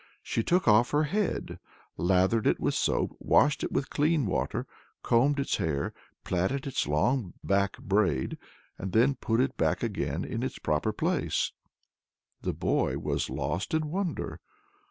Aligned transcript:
She 0.23 0.41
took 0.41 0.67
off 0.67 0.89
her 0.89 1.03
head, 1.03 1.59
lathered 1.95 2.47
it 2.47 2.59
with 2.59 2.73
soap, 2.73 3.15
washed 3.19 3.63
it 3.63 3.71
with 3.71 3.91
clean 3.91 4.25
water, 4.25 4.65
combed 5.03 5.39
its 5.39 5.57
hair, 5.57 5.93
plaited 6.23 6.65
its 6.65 6.87
long 6.87 7.35
back 7.43 7.77
braid, 7.77 8.39
and 8.79 8.93
then 8.93 9.13
put 9.13 9.39
it 9.39 9.57
back 9.57 9.83
again 9.83 10.25
in 10.25 10.41
its 10.41 10.57
proper 10.57 10.91
place. 10.91 11.51
The 12.41 12.51
boy 12.55 12.97
was 12.97 13.29
lost 13.29 13.75
in 13.75 13.91
wonder. 13.91 14.39